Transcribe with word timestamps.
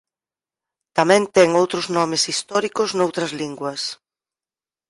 Tamén 0.97 1.21
ten 1.35 1.49
outros 1.61 1.85
nomes 1.97 2.21
históricos 2.31 2.89
noutras 2.97 3.31
linguas. 3.41 3.81